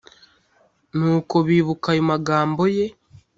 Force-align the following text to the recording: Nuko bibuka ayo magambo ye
Nuko 0.97 1.35
bibuka 1.47 1.87
ayo 1.93 2.03
magambo 2.11 2.63
ye 2.75 2.85